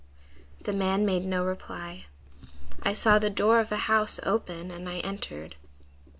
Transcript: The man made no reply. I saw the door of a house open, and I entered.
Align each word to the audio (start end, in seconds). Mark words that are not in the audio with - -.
The 0.63 0.73
man 0.73 1.05
made 1.05 1.25
no 1.25 1.45
reply. 1.45 2.05
I 2.81 2.91
saw 2.91 3.19
the 3.19 3.29
door 3.29 3.59
of 3.59 3.71
a 3.71 3.77
house 3.85 4.19
open, 4.23 4.71
and 4.71 4.89
I 4.89 4.97
entered. 5.01 5.57